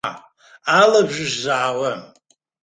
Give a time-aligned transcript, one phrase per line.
[0.79, 2.01] Алабжыш заауам.